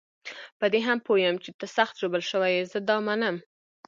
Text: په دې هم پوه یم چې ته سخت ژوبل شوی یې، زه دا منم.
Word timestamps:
په 0.59 0.65
دې 0.73 0.79
هم 0.87 0.97
پوه 1.05 1.17
یم 1.25 1.35
چې 1.43 1.49
ته 1.59 1.65
سخت 1.77 1.93
ژوبل 2.01 2.21
شوی 2.31 2.51
یې، 2.57 2.63
زه 2.71 2.79
دا 2.89 2.97
منم. 3.07 3.35